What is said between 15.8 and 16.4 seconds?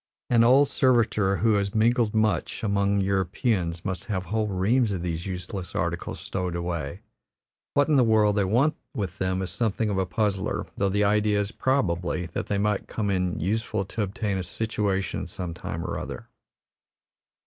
or other.